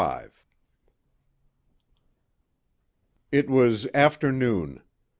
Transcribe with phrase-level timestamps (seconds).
[0.01, 0.45] 5
[3.31, 4.79] It was afternoon.
[4.79, 4.81] Mrs.